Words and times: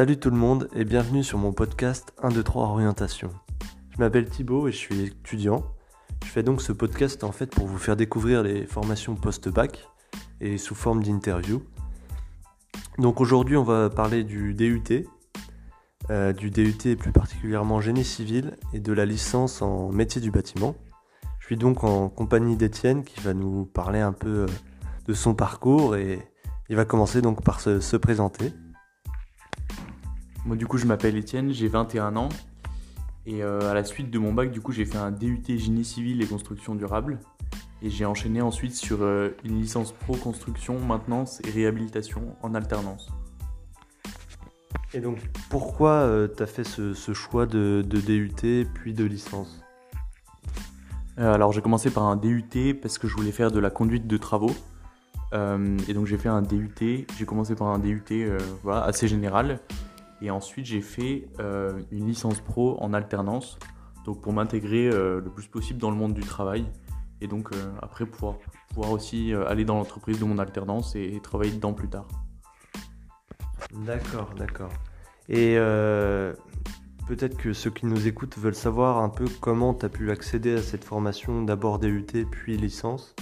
Salut 0.00 0.16
tout 0.16 0.30
le 0.30 0.36
monde 0.38 0.70
et 0.74 0.86
bienvenue 0.86 1.22
sur 1.22 1.36
mon 1.36 1.52
podcast 1.52 2.14
1, 2.22 2.30
2, 2.30 2.42
3 2.42 2.68
Orientation. 2.68 3.28
Je 3.90 3.98
m'appelle 3.98 4.30
Thibaut 4.30 4.66
et 4.66 4.72
je 4.72 4.78
suis 4.78 5.02
étudiant. 5.02 5.62
Je 6.24 6.30
fais 6.30 6.42
donc 6.42 6.62
ce 6.62 6.72
podcast 6.72 7.22
en 7.22 7.32
fait 7.32 7.48
pour 7.48 7.66
vous 7.66 7.76
faire 7.76 7.96
découvrir 7.96 8.42
les 8.42 8.64
formations 8.64 9.14
post-bac 9.14 9.86
et 10.40 10.56
sous 10.56 10.74
forme 10.74 11.02
d'interview. 11.02 11.62
Donc 12.96 13.20
aujourd'hui 13.20 13.58
on 13.58 13.62
va 13.62 13.90
parler 13.90 14.24
du 14.24 14.54
DUT, 14.54 15.06
euh, 16.08 16.32
du 16.32 16.50
DUT 16.50 16.96
plus 16.96 17.12
particulièrement 17.12 17.82
génie 17.82 18.02
civil 18.02 18.56
et 18.72 18.80
de 18.80 18.94
la 18.94 19.04
licence 19.04 19.60
en 19.60 19.90
métier 19.92 20.22
du 20.22 20.30
bâtiment. 20.30 20.76
Je 21.40 21.44
suis 21.44 21.58
donc 21.58 21.84
en 21.84 22.08
compagnie 22.08 22.56
d'Étienne 22.56 23.04
qui 23.04 23.20
va 23.20 23.34
nous 23.34 23.66
parler 23.66 24.00
un 24.00 24.12
peu 24.12 24.28
euh, 24.28 24.46
de 25.04 25.12
son 25.12 25.34
parcours 25.34 25.94
et 25.94 26.26
il 26.70 26.76
va 26.76 26.86
commencer 26.86 27.20
donc 27.20 27.44
par 27.44 27.60
se, 27.60 27.96
présenter. 27.98 28.54
Moi 30.46 30.56
du 30.56 30.66
coup 30.66 30.78
je 30.78 30.86
m'appelle 30.86 31.16
Étienne, 31.16 31.52
j'ai 31.52 31.68
21 31.68 32.16
ans 32.16 32.30
et 33.26 33.42
euh, 33.42 33.70
à 33.70 33.74
la 33.74 33.84
suite 33.84 34.10
de 34.10 34.18
mon 34.18 34.32
bac 34.32 34.50
du 34.50 34.62
coup 34.62 34.72
j'ai 34.72 34.86
fait 34.86 34.96
un 34.96 35.10
DUT 35.10 35.42
génie 35.46 35.84
civil 35.84 36.22
et 36.22 36.26
construction 36.26 36.74
durable 36.74 37.18
et 37.82 37.90
j'ai 37.90 38.06
enchaîné 38.06 38.40
ensuite 38.40 38.74
sur 38.74 39.02
euh, 39.02 39.36
une 39.44 39.60
licence 39.60 39.92
pro 39.92 40.14
construction, 40.16 40.78
maintenance 40.78 41.42
et 41.46 41.50
réhabilitation 41.50 42.36
en 42.42 42.54
alternance. 42.54 43.10
Et 44.94 45.00
donc 45.00 45.18
pourquoi 45.50 45.90
euh, 45.90 46.26
tu 46.34 46.42
as 46.42 46.46
fait 46.46 46.64
ce, 46.64 46.94
choix 47.12 47.44
de, 47.44 47.82
DUT 47.82 48.66
puis 48.72 48.94
de 48.94 49.04
licence? 49.04 49.60
Alors 51.18 51.52
j'ai 51.52 51.60
commencé 51.60 51.90
par 51.90 52.04
un 52.04 52.16
DUT 52.16 52.74
parce 52.80 52.96
que 52.96 53.06
je 53.06 53.14
voulais 53.14 53.32
faire 53.32 53.50
de 53.50 53.58
la 53.60 53.68
conduite 53.68 54.06
de 54.06 54.16
travaux. 54.16 54.54
et 55.34 55.92
donc 55.92 56.06
j'ai 56.06 56.16
fait 56.16 56.30
un 56.30 56.40
DUT, 56.40 57.06
j'ai 57.18 57.26
commencé 57.26 57.54
par 57.54 57.68
un 57.68 57.78
DUT 57.78 58.02
voilà, 58.62 58.84
assez 58.84 59.06
général. 59.06 59.60
Et 60.22 60.30
ensuite 60.30 60.66
j'ai 60.66 60.80
fait 60.80 61.28
une 61.90 62.06
licence 62.06 62.40
pro 62.40 62.76
en 62.80 62.92
alternance, 62.92 63.58
donc 64.04 64.20
pour 64.20 64.32
m'intégrer 64.32 64.90
le 64.90 65.30
plus 65.34 65.46
possible 65.46 65.78
dans 65.78 65.90
le 65.90 65.96
monde 65.96 66.14
du 66.14 66.22
travail 66.22 66.66
et 67.20 67.26
donc 67.26 67.52
euh, 67.52 67.72
après 67.82 68.06
pouvoir, 68.06 68.38
pouvoir 68.68 68.90
aussi 68.92 69.32
euh, 69.32 69.46
aller 69.46 69.64
dans 69.64 69.76
l'entreprise 69.76 70.18
de 70.18 70.24
mon 70.24 70.38
alternance 70.38 70.96
et, 70.96 71.20
travailler 71.22 71.52
dedans 71.52 71.72
plus 71.72 71.88
tard. 71.88 72.08
D'accord, 73.84 74.30
d'accord. 74.36 74.72
Et 75.28 75.56
euh, 75.58 76.34
peut-être 77.06 77.36
que 77.36 77.52
ceux 77.52 77.70
qui 77.70 77.86
nous 77.86 78.08
écoutent 78.08 78.38
veulent 78.38 78.54
savoir 78.54 78.98
un 78.98 79.10
peu 79.10 79.26
comment 79.40 79.74
tu 79.74 79.86
as 79.86 79.88
pu 79.88 80.10
accéder 80.10 80.54
à 80.54 80.62
cette 80.62 80.84
formation, 80.84 81.42
d'abord 81.42 81.78
DUT 81.78 82.06
puis 82.30 82.56
licence, 82.56 83.14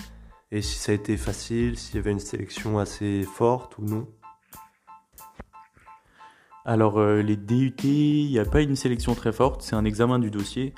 et 0.50 0.62
si 0.62 0.78
ça 0.78 0.92
a 0.92 0.94
été 0.94 1.16
facile, 1.16 1.76
s'il 1.76 1.96
y 1.96 1.98
avait 1.98 2.12
une 2.12 2.20
sélection 2.20 2.78
assez 2.78 3.24
forte 3.24 3.76
ou 3.78 3.84
non. 3.84 4.06
Alors 6.68 7.00
les 7.00 7.36
DUT, 7.36 7.72
il 7.82 8.30
n'y 8.30 8.38
a 8.38 8.44
pas 8.44 8.60
une 8.60 8.76
sélection 8.76 9.14
très 9.14 9.32
forte, 9.32 9.62
c'est 9.62 9.74
un 9.74 9.86
examen 9.86 10.18
du 10.18 10.30
dossier. 10.30 10.74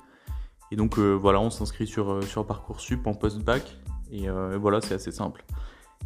Et 0.71 0.77
donc 0.77 0.99
euh, 0.99 1.15
voilà, 1.15 1.41
on 1.41 1.51
s'inscrit 1.51 1.89
sur, 1.89 2.13
euh, 2.13 2.23
sur 2.23 2.47
Parcoursup 2.47 3.09
en 3.09 3.15
post-bac. 3.15 3.77
Et 4.13 4.29
euh, 4.29 4.57
voilà, 4.57 4.81
c'est 4.81 4.95
assez 4.95 5.11
simple. 5.11 5.45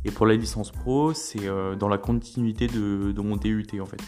Et 0.07 0.11
pour 0.11 0.25
la 0.25 0.37
licence 0.37 0.71
pro, 0.71 1.13
c'est 1.13 1.49
dans 1.79 1.89
la 1.89 1.99
continuité 1.99 2.67
de, 2.67 3.21
mon 3.21 3.37
DUT 3.37 3.67
en 3.79 3.87
fait. 3.87 4.01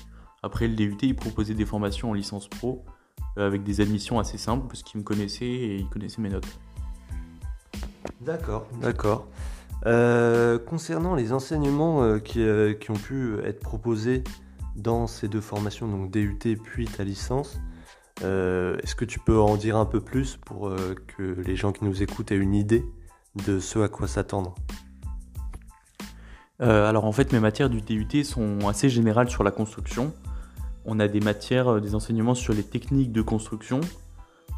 Après 0.42 0.66
le 0.66 0.74
DUT, 0.74 0.96
il 1.02 1.14
proposait 1.14 1.54
des 1.54 1.64
formations 1.64 2.10
en 2.10 2.14
licence 2.14 2.48
pro 2.48 2.84
avec 3.36 3.62
des 3.62 3.82
admissions 3.82 4.18
assez 4.18 4.38
simples 4.38 4.66
parce 4.68 4.82
qu'ils 4.82 5.00
me 5.00 5.04
connaissaient 5.04 5.44
et 5.44 5.76
ils 5.76 5.88
connaissaient 5.88 6.20
mes 6.20 6.28
notes. 6.28 6.58
D'accord, 8.20 8.66
d'accord. 8.80 9.28
concernant 10.66 11.14
les 11.14 11.32
enseignements 11.32 12.18
qui, 12.18 12.44
qui, 12.80 12.90
ont 12.90 12.94
pu 12.94 13.38
être 13.44 13.60
proposés 13.60 14.22
dans 14.76 15.06
ces 15.06 15.28
deux 15.28 15.40
formations, 15.40 15.88
donc 15.88 16.10
DUT 16.10 16.38
puis 16.62 16.86
ta 16.86 17.04
licence, 17.04 17.58
euh, 18.22 18.76
est-ce 18.82 18.94
que 18.94 19.04
tu 19.04 19.18
peux 19.18 19.38
en 19.38 19.56
dire 19.56 19.76
un 19.76 19.84
peu 19.84 20.00
plus 20.00 20.36
pour 20.36 20.68
euh, 20.68 20.94
que 21.06 21.22
les 21.22 21.56
gens 21.56 21.72
qui 21.72 21.84
nous 21.84 22.02
écoutent 22.02 22.32
aient 22.32 22.36
une 22.36 22.54
idée 22.54 22.84
de 23.46 23.60
ce 23.60 23.78
à 23.80 23.88
quoi 23.88 24.08
s'attendre? 24.08 24.54
Euh, 26.62 26.88
Alors 26.88 27.04
en 27.04 27.12
fait 27.12 27.32
mes 27.32 27.40
matières 27.40 27.68
du 27.68 27.82
DUT 27.82 28.24
sont 28.24 28.66
assez 28.68 28.88
générales 28.88 29.28
sur 29.28 29.42
la 29.42 29.50
construction. 29.50 30.14
On 30.86 31.00
a 31.00 31.08
des 31.08 31.20
matières, 31.20 31.80
des 31.80 31.94
enseignements 31.94 32.34
sur 32.34 32.54
les 32.54 32.62
techniques 32.62 33.12
de 33.12 33.20
construction, 33.20 33.80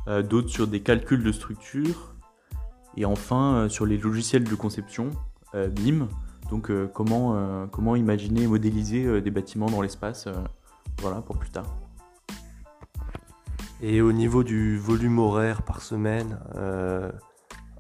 d'autres 0.07 0.51
sur 0.51 0.67
des 0.67 0.81
calculs 0.81 1.23
de 1.23 1.33
structure, 1.33 2.15
et 2.99 3.07
enfin 3.07 3.67
sur 3.71 3.87
les 3.87 3.97
logiciels 3.97 4.45
de 4.45 4.55
conception, 4.55 5.09
BIM, 5.55 6.07
donc 6.51 6.71
comment, 6.93 7.67
comment 7.71 7.97
imaginer 7.97 8.43
et 8.43 8.47
modéliser 8.47 9.21
des 9.21 9.31
bâtiments 9.31 9.67
dans 9.67 9.83
l'espace, 9.83 10.29
voilà 11.01 11.21
pour 11.21 11.39
plus 11.39 11.51
tard. 11.51 11.67
Et 13.81 14.01
au 14.01 14.13
niveau 14.13 14.43
du 14.43 14.77
volume 14.77 15.19
horaire 15.21 15.63
par 15.63 15.83
semaine, 15.83 16.39
euh, 16.57 17.13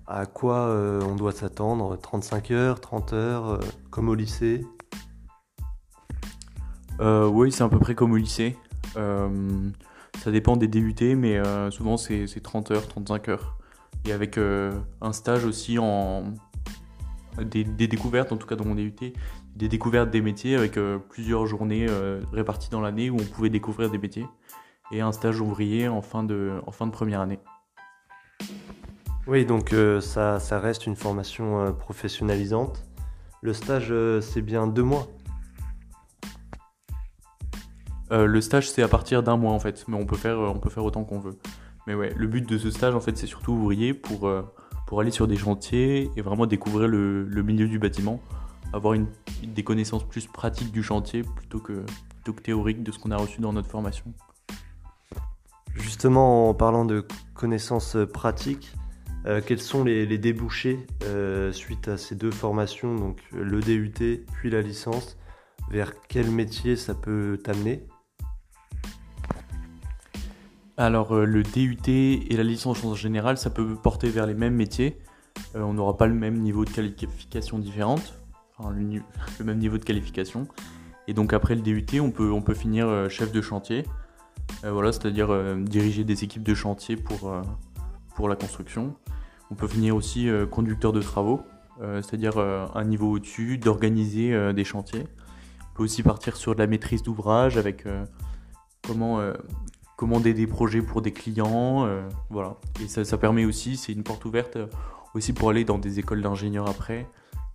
à 0.07 0.27
quoi 0.27 0.59
euh, 0.69 1.03
on 1.03 1.17
doit 1.17 1.33
s'attendre? 1.33 1.99
35 2.01 2.53
heures, 2.53 2.81
30 2.81 3.13
heures, 3.13 3.49
euh, 3.49 3.59
comme 3.91 4.09
au 4.09 4.15
lycée? 4.15 4.65
Oui, 7.01 7.53
c'est 7.53 7.63
à 7.63 7.69
peu 7.69 7.79
près 7.79 7.95
comme 7.95 8.13
au 8.13 8.17
lycée. 8.17 8.57
ça 8.95 10.31
dépend 10.31 10.57
des 10.57 10.67
DUT, 10.67 11.15
mais 11.17 11.41
souvent 11.71 11.97
c'est 11.97 12.27
30 12.43 12.73
heures, 12.73 12.89
35 12.89 13.29
heures. 13.29 13.59
Et 14.05 14.13
avec 14.13 14.37
un 14.39 15.13
stage 15.13 15.45
aussi 15.45 15.79
en. 15.79 16.25
Des, 17.45 17.65
des, 17.65 17.89
découvertes, 17.89 18.33
en 18.33 18.37
tout 18.37 18.47
cas 18.47 18.57
dans 18.57 18.65
mon 18.65 18.75
DUT, 18.75 18.95
des 19.55 19.69
découvertes 19.69 20.11
des 20.11 20.21
métiers 20.21 20.57
avec 20.57 20.79
plusieurs 21.09 21.47
journées 21.47 21.87
réparties 22.33 22.71
dans 22.71 22.81
l'année 22.81 23.11
où 23.11 23.17
on 23.17 23.25
pouvait 23.25 23.51
découvrir 23.51 23.91
des 23.91 23.99
métiers 23.99 24.27
et 24.91 25.01
un 25.01 25.13
stage 25.13 25.41
ouvrier 25.41 25.89
en 25.89 26.03
fin 26.03 26.23
de, 26.23 26.61
en 26.67 26.71
fin 26.71 26.87
de 26.87 26.93
première 26.93 27.21
année. 27.21 27.39
Oui, 29.27 29.45
donc 29.45 29.73
euh, 29.73 30.01
ça, 30.01 30.41
ça, 30.41 30.59
reste 30.59 30.87
une 30.87 30.97
formation 30.97 31.61
euh, 31.61 31.71
professionnalisante. 31.71 32.85
Le 33.43 33.53
stage, 33.53 33.89
euh, 33.91 34.21
c'est 34.21 34.41
bien 34.41 34.67
deux 34.67 34.83
mois 34.83 35.07
Le 38.11 38.41
stage, 38.41 38.71
c'est 38.71 38.83
à 38.83 38.89
partir 38.89 39.23
d'un 39.23 39.37
mois 39.37 39.53
en 39.53 39.61
fait, 39.61 39.85
mais 39.87 39.97
on 39.97 40.07
peut 40.07 40.17
faire, 40.17 40.39
on 40.39 40.59
peut 40.59 40.71
faire 40.71 40.85
autant 40.85 41.05
qu'on 41.05 41.19
veut. 41.19 41.39
Mais 41.87 41.95
ouais, 41.95 42.13
le 42.17 42.27
but 42.27 42.49
de 42.49 42.57
ce 42.57 42.71
stage, 42.71 42.95
en 42.95 43.01
fait, 43.01 43.17
c'est 43.19 43.27
surtout 43.27 43.53
ouvrier 43.53 43.93
pour, 43.93 44.31
pour 44.89 45.03
aller 45.03 45.11
sur 45.11 45.29
des 45.29 45.37
chantiers 45.37 46.11
et 46.17 46.23
vraiment 46.23 46.47
découvrir 46.47 46.89
le, 46.89 47.43
milieu 47.43 47.69
du 47.69 47.79
bâtiment, 47.79 48.23
avoir 48.73 48.95
une, 48.95 49.07
des 49.43 49.63
connaissances 49.63 50.03
plus 50.03 50.27
pratiques 50.27 50.73
du 50.73 50.83
chantier 50.83 51.21
plutôt 51.21 51.59
que, 51.59 51.85
plutôt 52.15 52.33
que 52.33 52.41
théoriques 52.41 52.83
de 52.83 52.91
ce 52.91 52.99
qu'on 52.99 53.11
a 53.11 53.19
reçu 53.19 53.43
dans 53.43 53.53
notre 53.53 53.69
formation. 53.69 54.07
Justement, 55.75 56.49
en 56.49 56.55
parlant 56.55 56.87
de 56.87 57.07
connaissances 57.35 57.99
pratiques, 58.15 58.73
euh, 59.27 59.43
quels 59.45 59.61
sont 59.61 59.85
les, 59.85 60.07
débouchés 60.17 60.87
euh, 61.05 61.53
suite 61.53 61.89
à 61.89 61.99
ces 61.99 62.15
deux 62.15 62.31
formations, 62.31 62.95
donc 62.95 63.21
le 63.35 63.61
DUT 63.61 64.25
puis 64.33 64.49
la 64.49 64.63
licence 64.63 65.19
Vers 65.71 65.93
quel 66.09 66.31
métier 66.31 66.77
ça 66.77 66.95
peut 66.95 67.39
t'amener? 67.45 67.85
Alors 70.79 71.13
euh, 71.13 71.27
le 71.27 71.43
DUT 71.43 71.89
et 71.89 72.37
la 72.37 72.43
licence 72.43 72.83
en 72.85 72.95
général, 72.95 73.37
ça 73.37 73.51
peut 73.51 73.75
porter 73.75 74.09
vers 74.09 74.27
les 74.27 74.35
mêmes 74.35 74.55
métiers. 74.55 74.99
on 75.55 75.75
n'aura 75.75 75.99
pas 75.99 76.07
le 76.07 76.15
même 76.15 76.39
niveau 76.39 76.65
de 76.65 76.71
qualification 76.71 77.59
différente, 77.59 78.15
enfin 78.57 78.71
le, 78.71 79.03
même 79.45 79.59
niveau 79.59 79.77
de 79.77 79.85
qualification. 79.85 80.49
Et 81.07 81.15
donc 81.15 81.35
après 81.35 81.55
le 81.55 81.61
DUT, 81.61 82.01
on 82.01 82.11
peut, 82.11 82.55
finir 82.55 83.11
chef 83.11 83.33
de 83.33 83.43
chantier. 83.43 83.85
Euh, 84.65 84.73
voilà, 84.73 84.93
c'est-à-dire 84.93 85.31
euh, 85.31 85.57
diriger 85.63 86.05
des 86.05 86.25
équipes 86.25 86.43
de 86.43 86.55
chantier 86.55 86.97
pour, 86.97 87.31
euh, 87.31 87.43
pour 88.15 88.29
la 88.29 88.37
construction. 88.37 88.95
On 89.51 89.55
peut 89.55 89.69
finir 89.69 89.97
aussi 89.97 90.29
conducteur 90.51 90.93
de 90.93 91.01
travaux, 91.01 91.41
c'est-à-dire 91.81 92.37
un 92.37 92.85
niveau 92.85 93.13
au-dessus, 93.13 93.57
d'organiser 93.57 94.53
des 94.53 94.65
chantiers. 94.65 95.07
On 95.71 95.77
peut 95.79 95.83
aussi 95.85 96.03
partir 96.03 96.37
sur 96.37 96.55
de 96.55 96.59
la 96.61 96.67
maîtrise 96.67 97.03
d'ouvrage 97.03 97.57
avec 97.57 97.87
comment 98.87 99.23
commander 99.99 100.33
des 100.33 100.47
projets 100.47 100.81
pour 100.81 101.03
des 101.03 101.13
clients, 101.13 101.87
voilà. 102.31 102.57
Et 102.81 102.89
ça, 102.89 103.19
permet 103.19 103.45
aussi, 103.45 103.77
c'est 103.77 103.93
une 103.93 104.05
porte 104.05 104.25
ouverte 104.25 104.57
aussi 105.15 105.35
pour 105.35 105.51
aller 105.51 105.65
dans 105.65 105.79
des 105.79 105.99
écoles 105.99 106.23
d'ingénieurs 106.23 106.71
après, 106.71 107.07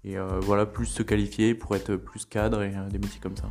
et 0.04 0.18
voilà, 0.42 0.68
plus 0.68 0.86
se 0.86 1.02
qualifier 1.02 1.56
pour 1.56 1.76
être 1.76 1.96
plus 1.96 2.26
cadre 2.26 2.62
et 2.62 2.74
des 2.92 3.00
métiers 3.00 3.22
comme 3.22 3.38
ça. 3.38 3.50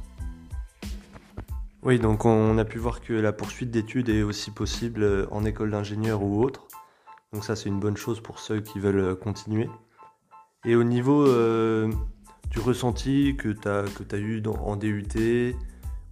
Oui, 1.84 1.98
donc 1.98 2.24
on 2.24 2.58
a 2.58 2.64
pu 2.64 2.78
voir 2.78 3.00
que 3.00 3.12
la 3.12 3.32
poursuite 3.32 3.72
d'études 3.72 4.08
est 4.08 4.22
aussi 4.22 4.52
possible 4.52 5.02
euh, 5.02 5.26
en 5.32 5.44
école 5.44 5.72
d'ingénieur 5.72 6.22
ou 6.22 6.40
autre. 6.40 6.68
Donc 7.32 7.42
ça 7.42 7.56
c'est 7.56 7.68
une 7.68 7.80
bonne 7.80 7.96
chose 7.96 8.20
pour 8.20 8.38
ceux 8.38 8.60
qui 8.60 8.78
veulent 8.78 9.00
euh, 9.00 9.14
continuer. 9.16 9.68
Et 10.64 10.76
au 10.76 10.84
niveau 10.84 11.26
euh, 11.26 11.90
du 12.50 12.60
ressenti 12.60 13.34
que 13.36 13.48
tu 13.48 13.68
as 13.68 14.18
eu 14.18 14.40
en 14.46 14.76
DUT 14.76 15.56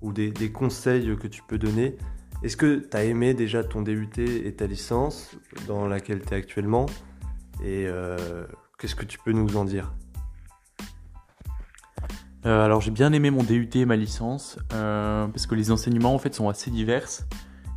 ou 0.03 0.12
des, 0.12 0.50
conseils 0.50 1.17
que 1.17 1.29
tu 1.29 1.41
peux 1.47 1.59
donner, 1.59 1.97
est-ce 2.42 2.56
que 2.56 2.76
tu 2.76 2.96
as 2.96 3.04
aimé 3.04 3.34
déjà 3.34 3.64
ton 3.64 3.82
DUT 3.82 4.10
et 4.19 4.54
ta 4.54 4.66
licence 4.66 5.37
dans 5.66 5.87
laquelle 5.87 6.22
tu 6.22 6.34
es 6.34 6.37
actuellement 6.37 6.87
Et 7.64 7.87
qu'est-ce 8.78 8.94
que 8.94 9.04
tu 9.04 9.19
peux 9.19 9.32
nous 9.32 9.56
en 9.56 9.64
dire? 9.64 9.92
Euh, 12.46 12.64
alors 12.64 12.81
j'ai 12.81 12.90
bien 12.90 13.12
aimé 13.12 13.31
mon 13.31 13.42
DUT 13.42 13.69
et 13.75 13.84
ma 13.84 13.96
licence 13.96 14.58
euh, 14.72 15.26
parce 15.26 15.46
que 15.46 15.54
les 15.54 15.70
enseignements 15.70 16.14
en 16.14 16.19
fait 16.19 16.34
sont 16.34 16.48
assez 16.48 16.70
divers 16.70 17.06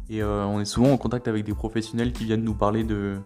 et 0.09 0.23
euh, 0.23 0.45
on 0.45 0.61
est 0.61 0.65
souvent 0.65 0.91
en 0.91 0.97
contact 0.97 1.27
avec 1.27 1.43
des 1.43 1.53
professionnels 1.53 2.13
qui 2.13 2.23
viennent 2.23 2.45
nous 2.45 2.53
parler 2.53 2.85
de, 2.85 3.17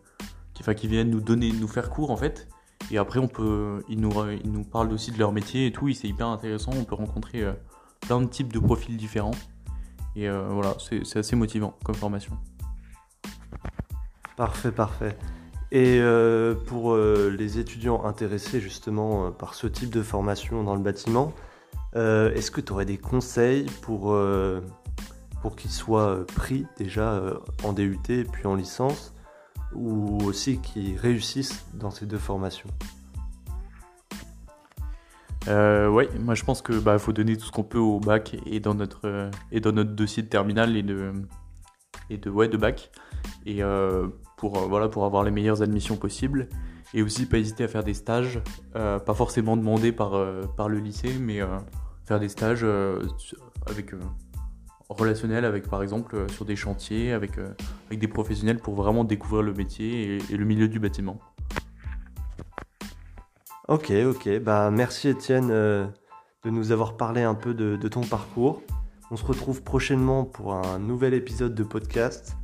qui, 0.56 0.64
enfin, 0.64 0.74
qui 0.74 0.88
viennent 0.88 1.12
nous 1.12 1.22
donner, 1.22 1.52
nous 1.52 1.68
faire 1.68 1.90
cours 1.90 2.10
en 2.10 2.18
fait. 2.18 2.48
Et 2.90 2.98
après 2.98 3.20
on 3.20 3.28
peut, 3.28 3.84
ils 3.88 4.00
nous, 4.00 4.12
ils 4.44 4.52
nous 4.52 4.64
parlent 4.64 4.92
aussi 4.92 5.12
de 5.12 5.20
leur 5.20 5.32
métier 5.32 5.68
et 5.68 5.72
tout. 5.72 5.90
Et 5.90 5.94
c'est 5.94 6.08
hyper 6.08 6.28
intéressant. 6.28 6.72
On 6.76 6.86
peut 6.86 6.96
rencontrer 6.96 7.44
plein 8.02 8.22
de 8.22 8.28
types 8.28 8.54
de 8.54 8.60
profils 8.60 8.96
différents 8.96 9.32
et 10.18 10.30
voilà, 10.30 10.76
c'est 10.80 11.18
assez 11.18 11.36
motivant 11.36 11.78
comme 11.84 11.96
formation. 11.96 12.38
Parfait, 14.36 14.72
parfait. 14.72 15.18
Et 15.72 16.00
euh, 16.00 16.56
pour 16.56 16.94
euh, 16.94 17.36
les 17.38 17.60
étudiants 17.60 18.06
intéressés 18.06 18.62
justement 18.62 19.28
euh, 19.28 19.32
par 19.32 19.54
ce 19.54 19.68
type 19.68 19.90
de 19.90 20.02
formation 20.02 20.64
dans 20.64 20.76
le 20.76 20.82
bâtiment, 20.82 21.34
est-ce 21.96 22.52
que 22.52 22.62
tu 22.62 22.74
aurais 22.74 22.86
des 22.86 23.00
conseils 23.00 23.66
pour, 23.82 24.16
pour 25.42 25.56
qu'ils 25.56 25.72
soient 25.72 26.28
pris 26.28 26.68
déjà 26.78 27.24
en 27.64 27.74
DUT 27.74 27.98
puis 28.32 28.46
en 28.46 28.54
licence, 28.54 29.16
ou 29.74 30.20
aussi 30.24 30.60
qu'ils 30.60 30.96
réussissent 30.96 31.66
dans 31.74 31.90
ces 31.90 32.06
deux 32.06 32.20
formations? 32.20 32.70
Oui, 35.48 36.06
moi 36.20 36.36
je 36.36 36.44
pense 36.44 36.62
que 36.62 36.74
bah, 36.74 37.00
faut 37.00 37.14
donner 37.14 37.38
tout 37.38 37.46
ce 37.46 37.52
qu'on 37.52 37.64
peut 37.64 37.78
au 37.78 38.00
bac 38.00 38.36
et 38.46 38.60
dans 38.60 38.74
notre, 38.74 39.30
et 39.52 39.60
dans 39.60 39.72
notre 39.72 39.92
dossier 39.92 40.24
de 40.24 40.28
terminale 40.28 40.76
et 40.76 40.84
de, 40.84 41.12
et 42.10 42.18
de, 42.18 42.30
ouais, 42.30 42.48
de 42.48 42.58
bac. 42.58 42.92
Et 43.46 43.62
pour, 44.38 44.58
euh, 44.58 44.68
voilà, 44.68 44.88
pour 44.88 45.04
avoir 45.04 45.24
les 45.24 45.32
meilleures 45.32 45.62
admissions 45.62 45.98
possibles. 45.98 46.48
Et 46.94 47.02
aussi 47.02 47.26
pas 47.26 47.38
hésiter 47.38 47.66
à 47.66 47.68
faire 47.68 47.84
des 47.84 47.94
stages, 47.94 48.40
euh, 48.78 48.98
pas 48.98 49.14
forcément 49.14 49.58
demandés 49.58 49.92
par, 49.92 50.14
euh, 50.14 50.44
par 50.56 50.70
le 50.70 50.80
lycée, 50.80 51.14
mais 51.20 51.42
faire 52.06 52.20
des 52.22 52.30
stages 52.30 52.66
avec 53.70 53.94
relationnels 54.88 55.44
avec 55.44 55.68
par 55.68 55.84
exemple 55.84 56.32
sur 56.32 56.46
des 56.46 56.56
chantiers 56.56 57.12
avec, 57.12 57.32
avec 57.88 58.00
des 58.00 58.08
professionnels 58.08 58.60
pour 58.60 58.76
vraiment 58.76 59.04
découvrir 59.04 59.44
le 59.44 59.54
métier 59.54 60.20
et, 60.32 60.38
le 60.38 60.46
milieu 60.46 60.70
du 60.70 60.80
bâtiment. 60.80 61.20
Ok, 63.68 63.92
ok. 63.92 64.40
Bah, 64.40 64.72
merci 64.72 65.10
Étienne 65.10 65.50
de 65.50 66.50
nous 66.50 66.72
avoir 66.72 66.96
parlé 66.96 67.24
un 67.24 67.36
peu 67.36 67.54
de, 67.54 67.76
de, 67.76 67.88
ton 67.88 68.02
parcours. 68.02 68.62
On 69.12 69.18
se 69.18 69.26
retrouve 69.26 69.62
prochainement 69.62 70.24
pour 70.24 70.54
un 70.54 70.80
nouvel 70.80 71.14
épisode 71.14 71.54
de 71.54 71.64
podcast 71.64 72.38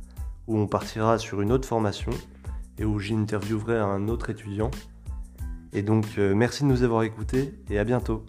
où 0.46 0.58
on 0.58 0.66
partira 0.66 1.18
sur 1.18 1.40
une 1.40 1.52
autre 1.52 1.66
formation 1.66 2.12
et 2.78 2.84
où 2.84 2.98
j'interviewerai 2.98 3.78
un 3.78 4.08
autre 4.08 4.30
étudiant. 4.30 4.70
Et 5.72 5.82
donc, 5.82 6.06
euh, 6.18 6.34
merci 6.34 6.62
de 6.62 6.68
nous 6.68 6.82
avoir 6.82 7.02
écoutés 7.02 7.54
et 7.70 7.78
à 7.78 7.84
bientôt. 7.84 8.24